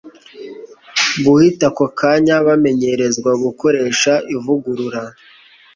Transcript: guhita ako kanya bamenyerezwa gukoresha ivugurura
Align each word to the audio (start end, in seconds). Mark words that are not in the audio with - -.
guhita 1.23 1.65
ako 1.71 1.85
kanya 1.99 2.35
bamenyerezwa 2.47 3.31
gukoresha 3.43 4.13
ivugurura 4.35 5.01